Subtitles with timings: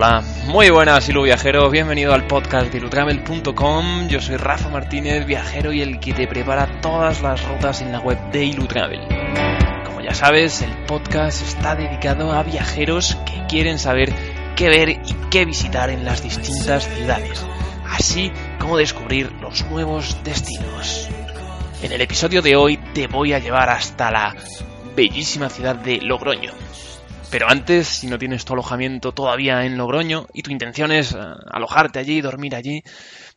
[0.00, 4.06] Hola, muy buenas Ilu Viajero, bienvenido al podcast de ilutravel.com.
[4.06, 7.98] Yo soy Rafa Martínez, viajero y el que te prepara todas las rutas en la
[7.98, 9.00] web de Ilutravel.
[9.84, 14.14] Como ya sabes, el podcast está dedicado a viajeros que quieren saber
[14.54, 17.44] qué ver y qué visitar en las distintas ciudades,
[17.90, 18.30] así
[18.60, 21.08] como descubrir los nuevos destinos.
[21.82, 24.36] En el episodio de hoy te voy a llevar hasta la
[24.94, 26.52] bellísima ciudad de Logroño.
[27.30, 31.18] Pero antes, si no tienes tu alojamiento todavía en Logroño y tu intención es eh,
[31.50, 32.82] alojarte allí, dormir allí,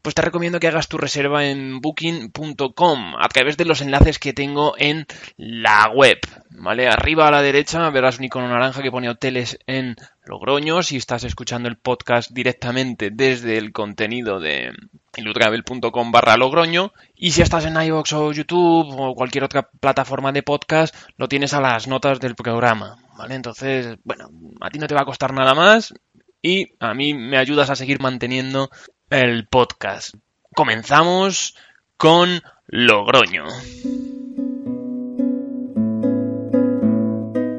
[0.01, 4.31] pues te recomiendo que hagas tu reserva en booking.com a través de los enlaces que
[4.33, 5.05] tengo en
[5.35, 6.19] la web.
[6.51, 6.87] ¿Vale?
[6.87, 9.95] Arriba a la derecha verás un icono naranja que pone hoteles en
[10.25, 10.83] Logroño.
[10.83, 14.71] Si estás escuchando el podcast directamente desde el contenido de
[15.17, 16.93] ilutravel.com barra Logroño.
[17.15, 21.53] Y si estás en iVoox o YouTube o cualquier otra plataforma de podcast, lo tienes
[21.53, 22.97] a las notas del programa.
[23.30, 25.93] Entonces, bueno, a ti no te va a costar nada más
[26.41, 28.70] y a mí me ayudas a seguir manteniendo
[29.09, 30.15] el podcast.
[30.55, 31.55] Comenzamos
[31.98, 33.45] con Logroño.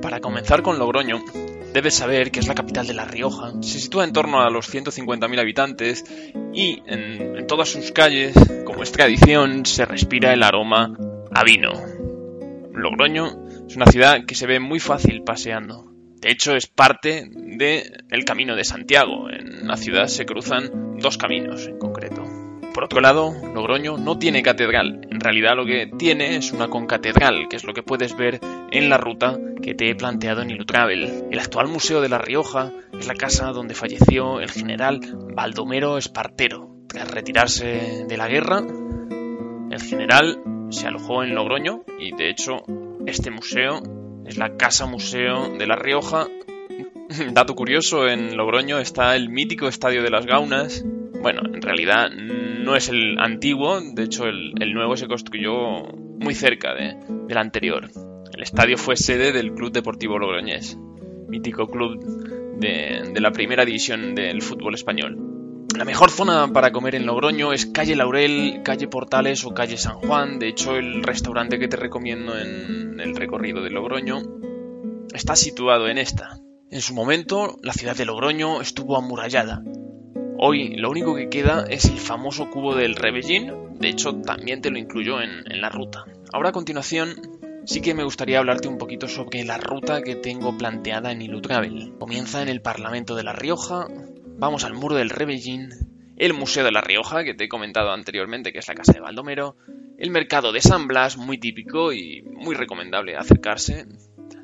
[0.03, 1.23] Para comenzar con Logroño,
[1.73, 3.53] debes saber que es la capital de La Rioja.
[3.61, 6.05] Se sitúa en torno a los 150.000 habitantes
[6.53, 10.93] y en, todas sus calles, como es tradición, se respira el aroma
[11.33, 11.73] a vino.
[12.73, 13.42] Logroño
[13.73, 15.91] es una ciudad que se ve muy fácil paseando.
[16.21, 19.31] De hecho, es parte del Camino de Santiago.
[19.31, 22.23] En la ciudad se cruzan dos caminos en concreto.
[22.75, 25.09] Por otro lado, Logroño no tiene catedral.
[25.11, 28.91] En realidad lo que tiene es una concatedral, que es lo que puedes ver en
[28.91, 31.25] la ruta que te he planteado en Ilutravel.
[31.31, 35.01] El actual Museo de La Rioja es la casa donde falleció el general
[35.35, 36.77] Baldomero Espartero.
[36.89, 42.65] Tras retirarse de la guerra, el general se alojó en Logroño y de hecho
[43.07, 43.83] este museo
[44.27, 46.29] es la Casa Museo de La Rioja.
[47.33, 50.85] Dato curioso, en Logroño está el mítico Estadio de las Gaunas.
[51.21, 55.83] Bueno, en realidad no es el antiguo, de hecho el, nuevo se construyó
[56.21, 56.97] muy cerca de,
[57.27, 57.89] del anterior.
[58.33, 60.79] El estadio fue sede del Club Deportivo Logroñés,
[61.29, 62.01] mítico club
[62.59, 65.32] de, de la primera división del fútbol español.
[65.77, 69.95] La mejor zona para comer en Logroño es calle Laurel, calle Portales o calle San
[69.95, 70.39] Juan.
[70.39, 74.23] De hecho, el restaurante que te recomiendo en el recorrido de Logroño
[75.15, 76.39] está situado en esta.
[76.71, 79.63] En su momento, la ciudad de Logroño estuvo amurallada.
[80.39, 83.79] Hoy lo único que queda es el famoso cubo del Rebellín.
[83.79, 86.05] De hecho, también te lo incluyo en, la ruta.
[86.33, 87.15] Ahora a continuación
[87.65, 91.95] sí que me gustaría hablarte un poquito sobre la ruta que tengo planteada en Ilutravel.
[91.99, 93.87] Comienza en el Parlamento de La Rioja,
[94.43, 95.71] vamos al muro del Rebellín,
[96.17, 98.99] el Museo de La Rioja, que te he comentado anteriormente, que es la casa de
[98.99, 99.57] Baldomero,
[99.99, 103.87] el mercado de San Blas, muy típico y muy recomendable acercarse,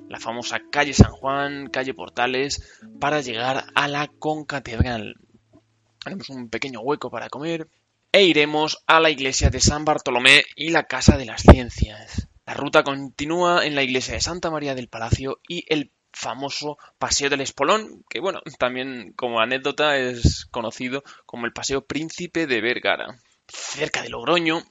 [0.08, 5.16] la famosa calle San Juan, calle Portales, para llegar a la concatedral.
[6.04, 7.68] Haremos un pequeño hueco para comer
[8.12, 12.28] e iremos a la iglesia de San Bartolomé y la Casa de las Ciencias.
[12.46, 17.30] La ruta continúa en la iglesia de Santa María del Palacio y el famoso Paseo
[17.30, 23.20] del Espolón, que bueno, también como anécdota es conocido como el Paseo Príncipe de Vergara.
[23.48, 24.62] Cerca de Logroño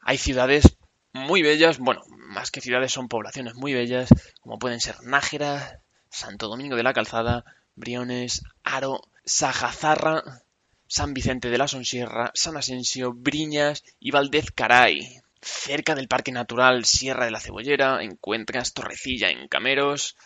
[0.00, 0.76] hay ciudades
[1.12, 4.08] muy bellas, bueno, más que ciudades son poblaciones muy bellas,
[4.40, 7.44] como pueden ser Nájera, Santo Domingo de la Calzada,
[7.74, 10.42] Briones, Aro, Sajazarra,
[10.86, 15.20] San Vicente de la Sonsierra, San Asensio, Briñas y Valdez Caray.
[15.40, 20.16] Cerca del Parque Natural Sierra de la Cebollera encuentras Torrecilla en Cameros,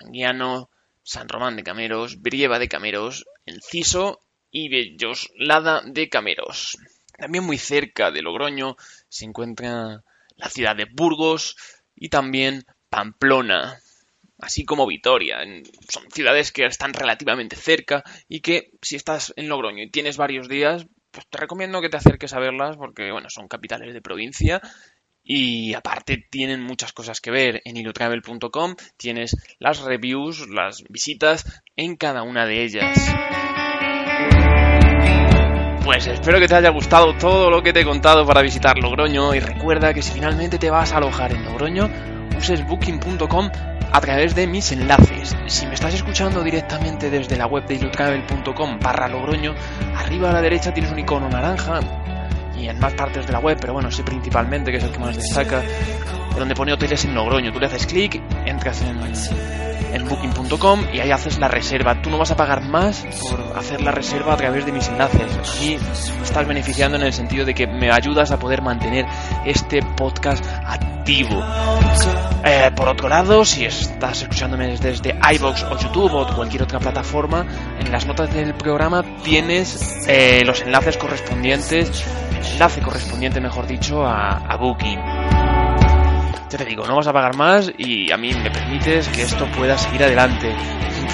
[0.00, 0.70] Anguiano,
[1.02, 4.20] San Román de Cameros, Brieva de Cameros, Enciso
[4.50, 6.76] y Belloslada de Cameros.
[7.16, 8.76] También muy cerca de Logroño
[9.08, 10.04] se encuentra
[10.36, 11.56] la ciudad de Burgos
[11.96, 13.78] y también Pamplona,
[14.38, 15.38] así como Vitoria.
[15.88, 20.48] Son ciudades que están relativamente cerca y que si estás en Logroño y tienes varios
[20.48, 24.60] días, pues te recomiendo que te acerques a verlas porque bueno, son capitales de provincia
[25.30, 27.60] y aparte tienen muchas cosas que ver.
[27.66, 32.98] En ilotravel.com tienes las reviews, las visitas en cada una de ellas.
[35.84, 39.34] Pues espero que te haya gustado todo lo que te he contado para visitar Logroño
[39.34, 41.90] y recuerda que si finalmente te vas a alojar en Logroño,
[42.36, 43.50] uses booking.com
[43.92, 45.36] a través de mis enlaces.
[45.46, 49.54] Si me estás escuchando directamente desde la web de ilotravel.com barra Logroño,
[49.94, 51.80] arriba a la derecha tienes un icono naranja
[52.58, 54.98] y en más partes de la web, pero bueno, sí principalmente, que es el que
[54.98, 55.62] más destaca,
[56.38, 57.52] donde pone hoteles en Logroño.
[57.52, 58.98] Tú le haces clic, entras en,
[59.92, 62.00] en booking.com y ahí haces la reserva.
[62.02, 65.26] Tú no vas a pagar más por hacer la reserva a través de mis enlaces.
[65.62, 65.74] Y
[66.22, 69.06] estás beneficiando en el sentido de que me ayudas a poder mantener
[69.44, 71.42] este podcast activo.
[72.44, 77.46] Eh, por otro lado, si estás escuchándome desde iBox o YouTube o cualquier otra plataforma,
[77.80, 82.04] en las notas del programa tienes eh, los enlaces correspondientes,
[82.38, 85.27] el enlace correspondiente, mejor dicho, a, a Booking.
[86.50, 89.46] Ya te digo, no vas a pagar más y a mí me permites que esto
[89.56, 90.54] pueda seguir adelante.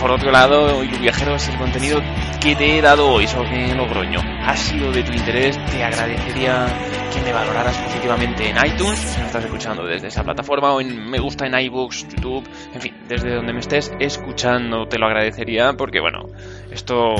[0.01, 2.01] Por otro lado, hoy viajeros, el contenido
[2.41, 6.67] que te he dado hoy sobre Logroño ha sido de tu interés, te agradecería
[7.13, 11.11] que me valoraras positivamente en iTunes, si me estás escuchando desde esa plataforma, o en
[11.11, 15.73] me gusta en iBooks, YouTube, en fin, desde donde me estés escuchando, te lo agradecería
[15.73, 16.27] porque, bueno,
[16.71, 17.15] esto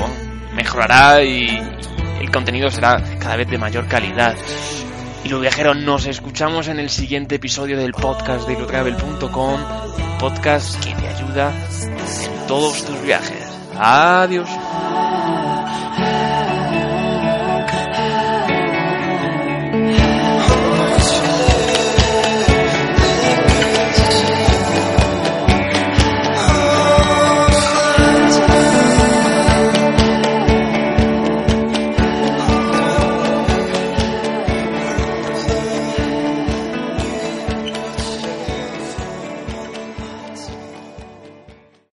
[0.53, 1.47] mejorará y
[2.21, 4.35] el contenido será cada vez de mayor calidad.
[5.25, 9.59] Y los viajeros nos escuchamos en el siguiente episodio del podcast de ilotravel.com,
[10.19, 11.51] podcast que te ayuda
[11.81, 13.43] en todos tus viajes.
[13.75, 14.47] Adiós.